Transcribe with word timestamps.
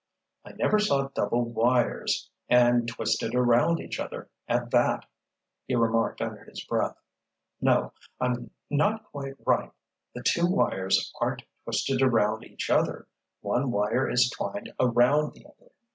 "I 0.43 0.53
never 0.53 0.79
saw 0.79 1.09
double 1.09 1.45
wires—and 1.51 2.87
twisted 2.87 3.35
around 3.35 3.79
each 3.79 3.99
other, 3.99 4.29
at 4.47 4.71
that," 4.71 5.05
he 5.67 5.75
remarked 5.75 6.21
under 6.21 6.43
his 6.43 6.63
breath. 6.65 6.97
"No—I'm 7.61 8.49
not 8.67 9.03
quite 9.11 9.35
right. 9.45 9.71
The 10.15 10.23
two 10.23 10.47
wires 10.47 11.13
aren't 11.21 11.43
twisted 11.65 12.01
around 12.01 12.43
each 12.45 12.71
other. 12.71 13.05
One 13.41 13.69
wire 13.69 14.09
is 14.09 14.27
twined 14.31 14.73
around 14.79 15.33
the 15.35 15.45
other." 15.45 15.69